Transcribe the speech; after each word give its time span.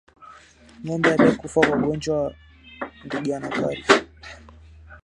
Ngombe 0.85 1.11
aliyekufa 1.13 1.61
kwa 1.61 1.77
ugonjwa 1.77 2.21
wa 2.23 2.31
ndigana 3.05 3.49
kali 3.49 3.85